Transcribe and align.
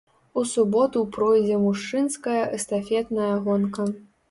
У 0.41 0.43
суботу 0.51 1.03
пройдзе 1.17 1.59
мужчынская 1.67 2.41
эстафетная 2.57 3.31
гонка. 3.49 3.89